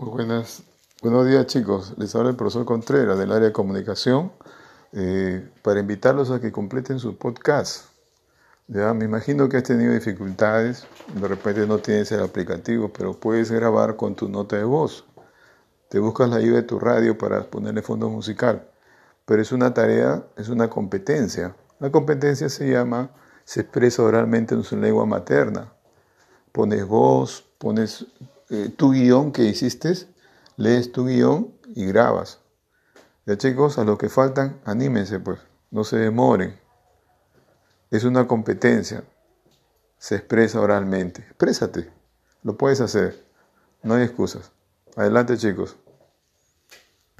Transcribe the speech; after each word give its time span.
Buenas, 0.00 0.62
buenos 1.02 1.26
días 1.26 1.44
chicos. 1.46 1.94
Les 1.96 2.14
habla 2.14 2.30
el 2.30 2.36
profesor 2.36 2.64
Contreras 2.64 3.18
del 3.18 3.32
área 3.32 3.48
de 3.48 3.52
comunicación 3.52 4.30
eh, 4.92 5.50
para 5.62 5.80
invitarlos 5.80 6.30
a 6.30 6.40
que 6.40 6.52
completen 6.52 7.00
su 7.00 7.18
podcast. 7.18 7.86
Ya 8.68 8.94
me 8.94 9.06
imagino 9.06 9.48
que 9.48 9.56
has 9.56 9.64
tenido 9.64 9.92
dificultades, 9.92 10.86
de 11.12 11.26
repente 11.26 11.66
no 11.66 11.78
tienes 11.78 12.12
el 12.12 12.22
aplicativo, 12.22 12.92
pero 12.96 13.18
puedes 13.18 13.50
grabar 13.50 13.96
con 13.96 14.14
tu 14.14 14.28
nota 14.28 14.56
de 14.56 14.62
voz. 14.62 15.04
Te 15.88 15.98
buscas 15.98 16.30
la 16.30 16.36
ayuda 16.36 16.58
de 16.58 16.62
tu 16.62 16.78
radio 16.78 17.18
para 17.18 17.42
ponerle 17.50 17.82
fondo 17.82 18.08
musical, 18.08 18.68
pero 19.24 19.42
es 19.42 19.50
una 19.50 19.74
tarea, 19.74 20.22
es 20.36 20.48
una 20.48 20.70
competencia. 20.70 21.56
La 21.80 21.90
competencia 21.90 22.48
se 22.48 22.70
llama, 22.70 23.10
se 23.44 23.62
expresa 23.62 24.04
oralmente 24.04 24.54
en 24.54 24.62
su 24.62 24.76
lengua 24.76 25.06
materna. 25.06 25.72
Pones 26.52 26.86
voz, 26.86 27.44
pones 27.58 28.06
eh, 28.50 28.70
tu 28.76 28.92
guion 28.92 29.32
que 29.32 29.44
hiciste, 29.44 29.92
lees 30.56 30.92
tu 30.92 31.06
guion 31.06 31.54
y 31.74 31.86
grabas. 31.86 32.40
Ya 33.26 33.36
chicos, 33.36 33.78
a 33.78 33.84
los 33.84 33.98
que 33.98 34.08
faltan, 34.08 34.60
anímense 34.64 35.20
pues, 35.20 35.38
no 35.70 35.84
se 35.84 35.98
demoren. 35.98 36.58
Es 37.90 38.04
una 38.04 38.26
competencia, 38.26 39.04
se 39.98 40.16
expresa 40.16 40.60
oralmente. 40.60 41.22
Exprésate, 41.22 41.90
lo 42.42 42.56
puedes 42.56 42.80
hacer, 42.80 43.24
no 43.82 43.94
hay 43.94 44.04
excusas. 44.04 44.52
Adelante 44.96 45.36
chicos. 45.36 45.76